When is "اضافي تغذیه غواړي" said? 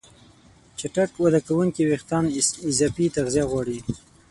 2.69-3.77